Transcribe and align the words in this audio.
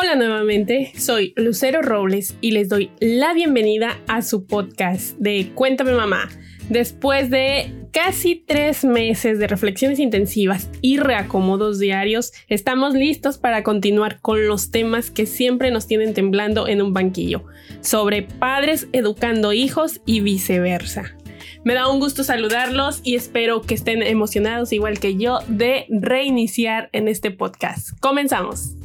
Hola 0.00 0.14
nuevamente, 0.14 0.92
soy 0.96 1.32
Lucero 1.34 1.82
Robles 1.82 2.36
y 2.40 2.52
les 2.52 2.68
doy 2.68 2.92
la 3.00 3.34
bienvenida 3.34 3.98
a 4.06 4.22
su 4.22 4.46
podcast 4.46 5.18
de 5.18 5.50
Cuéntame 5.56 5.92
Mamá. 5.92 6.28
Después 6.68 7.30
de 7.30 7.72
casi 7.92 8.36
tres 8.36 8.84
meses 8.84 9.40
de 9.40 9.48
reflexiones 9.48 9.98
intensivas 9.98 10.70
y 10.82 10.98
reacomodos 10.98 11.80
diarios, 11.80 12.32
estamos 12.46 12.94
listos 12.94 13.38
para 13.38 13.64
continuar 13.64 14.20
con 14.20 14.46
los 14.46 14.70
temas 14.70 15.10
que 15.10 15.26
siempre 15.26 15.72
nos 15.72 15.88
tienen 15.88 16.14
temblando 16.14 16.68
en 16.68 16.80
un 16.80 16.94
banquillo, 16.94 17.46
sobre 17.80 18.22
padres 18.22 18.86
educando 18.92 19.52
hijos 19.52 20.00
y 20.06 20.20
viceversa. 20.20 21.16
Me 21.64 21.74
da 21.74 21.90
un 21.90 21.98
gusto 21.98 22.22
saludarlos 22.22 23.00
y 23.02 23.16
espero 23.16 23.62
que 23.62 23.74
estén 23.74 24.04
emocionados 24.04 24.72
igual 24.72 25.00
que 25.00 25.16
yo 25.16 25.40
de 25.48 25.86
reiniciar 25.88 26.88
en 26.92 27.08
este 27.08 27.32
podcast. 27.32 27.98
Comenzamos. 27.98 28.77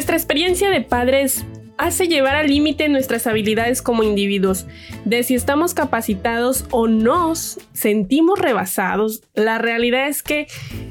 Nuestra 0.00 0.16
experiencia 0.16 0.70
de 0.70 0.80
padres 0.80 1.44
hace 1.76 2.08
llevar 2.08 2.34
al 2.34 2.46
límite 2.46 2.88
nuestras 2.88 3.26
habilidades 3.26 3.82
como 3.82 4.02
individuos, 4.02 4.64
de 5.04 5.22
si 5.24 5.34
estamos 5.34 5.74
capacitados 5.74 6.64
o 6.70 6.88
nos 6.88 7.58
sentimos 7.74 8.38
rebasados. 8.38 9.22
La 9.34 9.58
realidad 9.58 10.08
es 10.08 10.22
que 10.22 10.46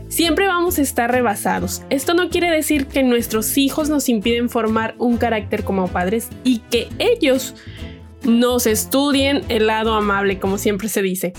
siempre 0.09 0.45
vamos 0.45 0.77
a 0.77 0.83
estar 0.83 1.11
rebasados. 1.11 1.81
Esto 1.89 2.13
no 2.13 2.29
quiere 2.29 2.51
decir 2.51 2.85
que 2.85 3.01
nuestros 3.01 3.57
hijos 3.57 3.89
nos 3.89 4.09
impiden 4.09 4.47
formar 4.47 4.93
un 4.99 5.17
carácter 5.17 5.63
como 5.63 5.87
padres 5.87 6.29
y 6.43 6.59
que 6.69 6.87
ellos 6.99 7.55
nos 8.21 8.67
estudien 8.67 9.41
el 9.49 9.65
lado 9.65 9.95
amable, 9.95 10.37
como 10.37 10.59
siempre 10.59 10.87
se 10.87 11.01
dice 11.01 11.33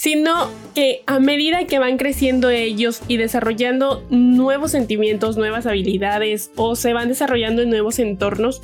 sino 0.00 0.48
que 0.74 1.02
a 1.04 1.18
medida 1.20 1.66
que 1.66 1.78
van 1.78 1.98
creciendo 1.98 2.48
ellos 2.48 3.02
y 3.06 3.18
desarrollando 3.18 4.02
nuevos 4.08 4.70
sentimientos, 4.70 5.36
nuevas 5.36 5.66
habilidades 5.66 6.50
o 6.56 6.74
se 6.74 6.94
van 6.94 7.08
desarrollando 7.08 7.60
en 7.60 7.68
nuevos 7.68 7.98
entornos, 7.98 8.62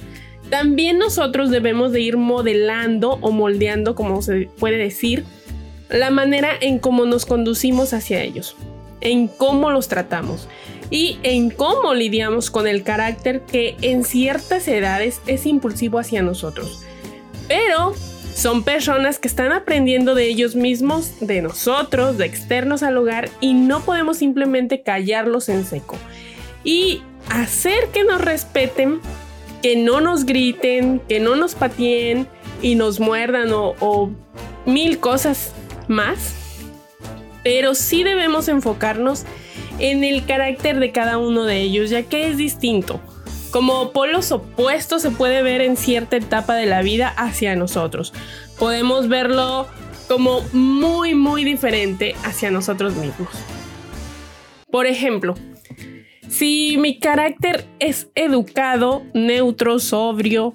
también 0.49 0.99
nosotros 0.99 1.51
debemos 1.51 1.93
de 1.93 2.01
ir 2.01 2.17
modelando 2.17 3.19
o 3.21 3.33
moldeando, 3.33 3.95
como 3.95 4.23
se 4.23 4.49
puede 4.59 4.79
decir, 4.79 5.27
la 5.91 6.09
manera 6.09 6.53
en 6.59 6.79
cómo 6.79 7.05
nos 7.05 7.27
conducimos 7.27 7.93
hacia 7.93 8.23
ellos, 8.23 8.57
en 9.03 9.29
cómo 9.29 9.71
los 9.71 9.89
tratamos 9.89 10.49
y 10.89 11.19
en 11.23 11.51
cómo 11.51 11.93
lidiamos 11.93 12.51
con 12.51 12.67
el 12.67 12.83
carácter 12.83 13.43
que 13.43 13.77
en 13.83 14.05
ciertas 14.05 14.67
edades 14.69 15.21
es 15.27 15.45
impulsivo 15.45 15.99
hacia 15.99 16.23
nosotros. 16.23 16.81
Pero 17.47 17.93
son 18.37 18.65
personas 18.65 19.19
que 19.19 19.29
están 19.29 19.51
aprendiendo 19.53 20.15
de 20.15 20.29
ellos 20.29 20.57
mismos, 20.57 21.21
de 21.21 21.41
nosotros, 21.41 22.19
de 22.19 22.27
externos 22.27 22.83
al 22.83 22.99
hogar 22.99 23.31
y 23.41 23.55
no 23.55 23.81
podemos 23.81 24.19
simplemente 24.19 24.83
callarlos 24.83 25.49
en 25.49 25.65
seco. 25.65 25.97
Y 26.63 27.01
hacer 27.31 27.89
que 27.95 28.05
nos 28.05 28.21
respeten, 28.21 29.01
que 29.63 29.77
no 29.77 30.03
nos 30.03 30.27
griten, 30.27 31.01
que 31.09 31.19
no 31.19 31.35
nos 31.35 31.55
pateen 31.55 32.29
y 32.61 32.75
nos 32.75 33.01
muerdan 33.01 33.53
o, 33.55 33.75
o 33.81 34.11
mil 34.67 34.99
cosas 34.99 35.55
más. 35.89 36.35
Pero 37.43 37.75
sí 37.75 38.05
debemos 38.05 38.49
enfocarnos 38.49 39.25
en 39.79 40.05
el 40.05 40.27
carácter 40.27 40.79
de 40.79 40.93
cada 40.93 41.17
uno 41.17 41.45
de 41.45 41.63
ellos, 41.63 41.89
ya 41.89 42.03
que 42.03 42.29
es 42.29 42.37
distinto 42.37 43.01
como 43.57 43.91
polos 43.91 44.33
opuestos 44.33 45.01
se 45.01 45.11
puede 45.11 45.41
ver 45.41 45.63
en 45.63 45.79
cierta 45.79 46.19
etapa 46.19 46.57
de 46.57 46.67
la 46.67 46.83
vida 46.83 47.09
hacia 47.09 47.57
nosotros. 47.57 48.13
Podemos 48.59 49.09
verlo 49.09 49.67
como 50.09 50.43
muy, 50.53 51.15
muy 51.15 51.43
diferente 51.43 52.15
hacia 52.23 52.51
nosotros 52.51 52.97
mismos. 52.97 53.31
Por 54.71 54.85
ejemplo, 54.85 55.37
si 56.29 56.77
mi 56.79 56.99
carácter 56.99 57.65
es 57.79 58.11
educado, 58.15 59.05
neutro, 59.15 59.79
sobrio, 59.79 60.53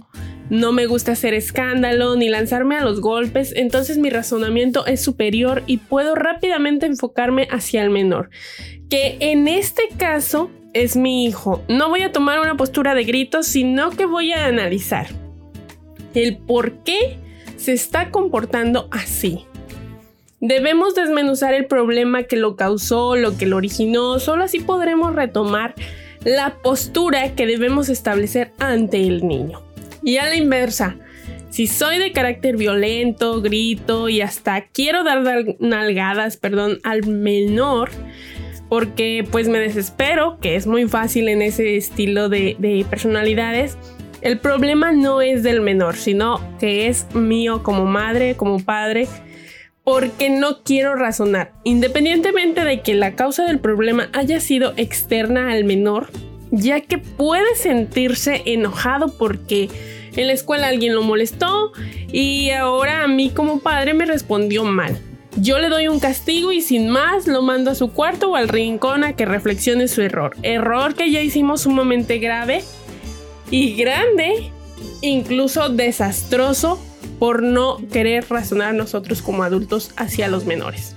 no 0.52 0.72
me 0.72 0.86
gusta 0.86 1.14
hacer 1.14 1.34
escándalo 1.34 2.16
ni 2.18 2.30
lanzarme 2.30 2.78
a 2.78 2.84
los 2.84 3.02
golpes, 3.02 3.52
entonces 3.56 3.98
mi 3.98 4.12
razonamiento 4.12 4.86
es 4.86 5.02
superior 5.02 5.64
y 5.66 5.78
puedo 5.78 6.14
rápidamente 6.14 6.86
enfocarme 6.86 7.48
hacia 7.50 7.82
el 7.82 7.90
menor, 7.90 8.30
que 8.92 9.18
en 9.22 9.48
este 9.48 9.88
caso 9.98 10.52
es 10.74 10.96
mi 10.96 11.26
hijo. 11.26 11.64
No 11.68 11.90
voy 11.90 12.02
a 12.02 12.12
tomar 12.12 12.40
una 12.40 12.56
postura 12.56 12.94
de 12.96 13.04
gritos, 13.04 13.48
sino 13.48 13.92
que 13.92 14.06
voy 14.06 14.32
a 14.32 14.46
analizar 14.46 15.08
el 16.14 16.38
por 16.38 16.84
qué 16.84 17.18
se 17.58 17.74
está 17.74 18.10
comportando 18.10 18.88
así. 18.92 19.46
Debemos 20.40 20.96
desmenuzar 20.96 21.54
el 21.54 21.66
problema 21.66 22.24
que 22.24 22.36
lo 22.36 22.56
causó, 22.56 23.16
lo 23.16 23.38
que 23.38 23.46
lo 23.46 23.58
originó, 23.58 24.20
solo 24.20 24.44
así 24.44 24.60
podremos 24.60 25.14
retomar 25.14 25.76
la 26.24 26.56
postura 26.64 27.36
que 27.36 27.46
debemos 27.46 27.90
establecer 27.90 28.52
ante 28.58 29.02
el 29.06 29.28
niño. 29.28 29.62
Y 30.04 30.18
a 30.18 30.26
la 30.26 30.36
inversa, 30.36 30.96
si 31.52 31.68
soy 31.68 32.00
de 32.00 32.12
carácter 32.12 32.58
violento, 32.58 33.42
grito 33.42 34.10
y 34.10 34.22
hasta 34.22 34.62
quiero 34.62 35.04
dar 35.04 35.22
nalgadas, 35.60 36.38
perdón, 36.38 36.80
al 36.84 37.06
menor, 37.06 37.92
porque 38.72 39.28
pues 39.30 39.50
me 39.50 39.60
desespero, 39.60 40.38
que 40.40 40.56
es 40.56 40.66
muy 40.66 40.88
fácil 40.88 41.28
en 41.28 41.42
ese 41.42 41.76
estilo 41.76 42.30
de, 42.30 42.86
personalidades. 42.90 43.78
El 44.22 44.38
problema 44.38 44.94
no 44.94 45.22
es 45.22 45.44
del 45.44 45.60
menor, 45.60 45.98
sino 45.98 46.40
que 46.58 46.88
es 46.88 47.06
mío 47.14 47.64
como 47.64 47.84
madre, 47.84 48.38
como 48.38 48.64
padre, 48.64 49.10
porque 49.84 50.30
no 50.30 50.64
quiero 50.64 50.96
razonar. 50.96 51.52
Independientemente 51.66 52.64
de 52.64 52.80
que 52.80 52.94
la 52.94 53.18
causa 53.18 53.44
del 53.44 53.60
problema 53.60 54.08
haya 54.14 54.40
sido 54.40 54.72
externa 54.78 55.52
al 55.52 55.66
menor, 55.66 56.08
ya 56.52 56.80
que 56.80 56.98
puede 56.98 57.54
sentirse 57.56 58.42
enojado 58.46 59.18
porque 59.18 59.68
en 60.16 60.28
la 60.28 60.34
escuela 60.34 60.70
alguien 60.70 60.96
lo 60.96 61.04
molestó 61.04 61.74
y 62.10 62.52
ahora 62.52 63.04
a 63.04 63.10
mí 63.10 63.32
como 63.32 63.60
padre 63.60 63.94
me 63.94 64.06
respondió 64.06 64.64
mal. 64.64 64.98
Yo 65.38 65.60
le 65.60 65.70
doy 65.70 65.88
un 65.88 66.00
castigo 66.00 66.52
y 66.52 66.62
sin 66.62 66.90
más 66.90 67.26
lo 67.26 67.42
mando 67.42 67.72
a 67.72 67.76
su 67.76 67.92
cuarto 67.92 68.32
o 68.32 68.36
al 68.36 68.50
rincón 68.50 69.04
a 69.04 69.14
que 69.14 69.26
reflexione 69.26 69.88
su 69.88 70.02
error. 70.02 70.36
Error 70.44 70.94
que 70.94 71.10
ya 71.10 71.22
hicimos 71.22 71.62
sumamente 71.62 72.20
grave 72.20 72.64
y 73.50 73.76
grande, 73.76 74.52
incluso 75.02 75.70
desastroso 75.70 76.84
por 77.18 77.44
no 77.44 77.78
querer 77.92 78.26
razonar 78.30 78.74
nosotros 78.74 79.22
como 79.22 79.44
adultos 79.44 79.92
hacia 79.96 80.28
los 80.28 80.46
menores. 80.46 80.96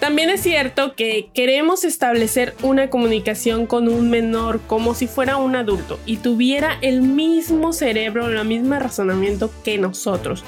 También 0.00 0.30
es 0.30 0.42
cierto 0.42 0.94
que 0.94 1.30
queremos 1.32 1.84
establecer 1.84 2.54
una 2.62 2.90
comunicación 2.90 3.66
con 3.66 3.88
un 3.88 4.10
menor 4.10 4.60
como 4.66 4.94
si 4.94 5.06
fuera 5.06 5.38
un 5.38 5.56
adulto 5.56 5.98
y 6.04 6.18
tuviera 6.18 6.78
el 6.82 7.00
mismo 7.00 7.72
cerebro, 7.72 8.28
el 8.28 8.44
mismo 8.46 8.78
razonamiento 8.78 9.50
que 9.64 9.78
nosotros 9.78 10.44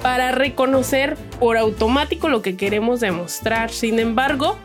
para 0.00 0.32
reconocer 0.32 1.16
por 1.38 1.56
automático 1.56 2.28
lo 2.28 2.42
que 2.42 2.56
queremos 2.56 3.00
demostrar. 3.00 3.70
Sin 3.70 3.98
embargo, 3.98 4.56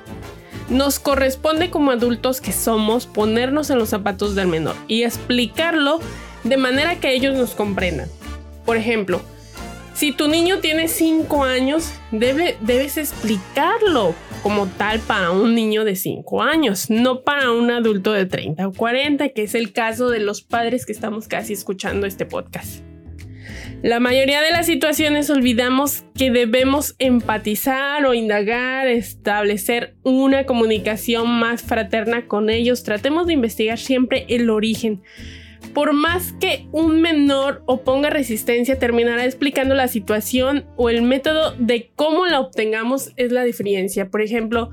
nos 0.69 0.99
corresponde 0.99 1.69
como 1.69 1.91
adultos 1.91 2.41
que 2.41 2.51
somos 2.51 3.05
ponernos 3.05 3.69
en 3.69 3.79
los 3.79 3.89
zapatos 3.89 4.35
del 4.35 4.47
menor 4.47 4.75
y 4.87 5.03
explicarlo 5.03 5.99
de 6.43 6.57
manera 6.57 6.99
que 6.99 7.13
ellos 7.13 7.35
nos 7.35 7.55
comprendan. 7.55 8.09
Por 8.65 8.77
ejemplo, 8.77 9.21
si 9.93 10.11
tu 10.11 10.27
niño 10.27 10.59
tiene 10.59 10.87
5 10.87 11.43
años, 11.43 11.91
debes 12.11 12.97
explicarlo 12.97 14.13
como 14.43 14.67
tal 14.67 14.99
para 14.99 15.31
un 15.31 15.55
niño 15.55 15.83
de 15.85 15.95
5 15.95 16.43
años, 16.43 16.89
no 16.89 17.21
para 17.21 17.51
un 17.51 17.71
adulto 17.71 18.11
de 18.11 18.25
30 18.25 18.67
o 18.67 18.73
40, 18.73 19.29
que 19.29 19.43
es 19.43 19.55
el 19.55 19.73
caso 19.73 20.09
de 20.09 20.19
los 20.19 20.41
padres 20.41 20.85
que 20.85 20.91
estamos 20.91 21.27
casi 21.27 21.53
escuchando 21.53 22.05
este 22.05 22.25
podcast. 22.25 22.81
La 23.83 23.99
mayoría 23.99 24.41
de 24.41 24.49
las 24.51 24.65
situaciones 24.65 25.29
olvidamos 25.29 26.03
que 26.15 26.31
debemos 26.31 26.95
empatizar 26.97 28.07
o 28.07 28.15
indagar, 28.15 28.87
establecer 28.87 29.95
una 30.01 30.47
comunicación 30.47 31.29
más 31.39 31.61
fraterna 31.61 32.25
con 32.27 32.49
ellos. 32.49 32.81
Tratemos 32.81 33.27
de 33.27 33.33
investigar 33.33 33.77
siempre 33.77 34.25
el 34.29 34.49
origen. 34.49 35.03
Por 35.75 35.93
más 35.93 36.33
que 36.39 36.65
un 36.71 37.01
menor 37.01 37.61
oponga 37.67 38.09
resistencia, 38.09 38.79
terminará 38.79 39.25
explicando 39.25 39.75
la 39.75 39.87
situación 39.87 40.65
o 40.75 40.89
el 40.89 41.03
método 41.03 41.53
de 41.59 41.91
cómo 41.95 42.25
la 42.25 42.39
obtengamos 42.39 43.11
es 43.15 43.31
la 43.31 43.43
diferencia. 43.43 44.09
Por 44.09 44.23
ejemplo, 44.23 44.71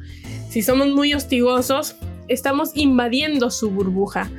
si 0.48 0.62
somos 0.62 0.88
muy 0.88 1.12
hostigosos, 1.12 1.96
estamos 2.28 2.70
invadiendo 2.74 3.50
su 3.50 3.70
burbuja. 3.70 4.30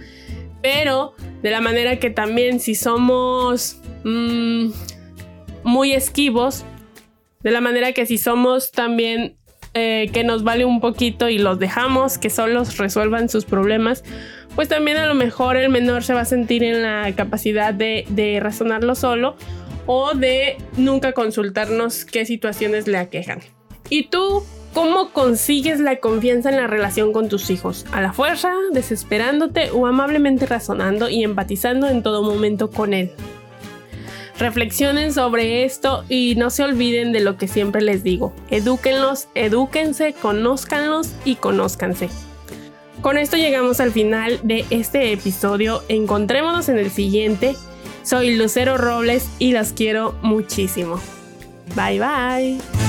Pero 0.64 1.14
de 1.44 1.52
la 1.52 1.62
manera 1.62 2.00
que 2.00 2.10
también 2.10 2.60
si 2.60 2.74
somos 2.74 3.80
Mm, 4.06 4.68
muy 5.64 5.94
esquivos, 5.94 6.64
de 7.42 7.52
la 7.52 7.60
manera 7.60 7.92
que 7.92 8.06
si 8.06 8.20
somos 8.20 8.72
también 8.72 9.36
eh, 9.74 10.10
que 10.14 10.24
nos 10.24 10.44
vale 10.44 10.64
un 10.64 10.80
poquito 10.80 11.28
y 11.28 11.40
los 11.40 11.58
dejamos 11.58 12.20
que 12.20 12.30
solos 12.30 12.78
resuelvan 12.78 13.30
sus 13.30 13.46
problemas, 13.46 14.04
pues 14.54 14.70
también 14.70 14.98
a 14.98 15.08
lo 15.08 15.16
mejor 15.16 15.58
el 15.58 15.70
menor 15.70 16.04
se 16.04 16.14
va 16.14 16.22
a 16.22 16.26
sentir 16.26 16.64
en 16.64 16.84
la 16.84 17.12
capacidad 17.16 17.74
de, 17.74 18.06
de 18.10 18.40
razonarlo 18.40 18.94
solo 18.94 19.36
o 19.88 20.14
de 20.14 20.58
nunca 20.78 21.14
consultarnos 21.14 22.06
qué 22.06 22.26
situaciones 22.26 22.88
le 22.88 22.98
aquejan. 22.98 23.40
Y 23.90 24.04
tú, 24.04 24.44
¿Cómo 24.76 25.12
consigues 25.14 25.80
la 25.80 26.02
confianza 26.02 26.50
en 26.50 26.58
la 26.58 26.68
relación 26.68 27.14
con 27.14 27.30
tus 27.30 27.50
hijos? 27.50 27.86
¿A 27.94 28.02
la 28.02 28.12
fuerza, 28.12 28.52
desesperándote 28.74 29.72
o 29.72 29.88
amablemente 29.88 30.46
razonando 30.46 31.08
y 31.08 31.24
empatizando 31.24 31.88
en 31.88 32.04
todo 32.04 32.24
momento 32.24 32.70
con 32.70 32.94
él? 32.94 33.14
Reflexionen 34.38 35.14
sobre 35.14 35.64
esto 35.64 36.04
y 36.10 36.36
no 36.36 36.50
se 36.50 36.64
olviden 36.64 37.12
de 37.14 37.22
lo 37.22 37.38
que 37.38 37.48
siempre 37.48 37.82
les 37.82 38.04
digo. 38.04 38.34
Edúquenlos, 38.50 39.28
edúquense, 39.34 40.14
conózcanlos 40.14 41.12
y 41.24 41.36
conózcanse. 41.36 42.10
Con 43.02 43.18
esto 43.18 43.38
llegamos 43.38 43.80
al 43.80 43.92
final 43.92 44.40
de 44.44 44.66
este 44.72 45.14
episodio. 45.14 45.84
Encontrémonos 45.90 46.70
en 46.70 46.80
el 46.80 46.92
siguiente. 46.92 47.56
Soy 48.04 48.36
Lucero 48.36 48.78
Robles 48.78 49.28
y 49.40 49.52
las 49.52 49.74
quiero 49.74 50.16
muchísimo. 50.22 51.00
Bye 51.76 52.00
bye. 52.00 52.85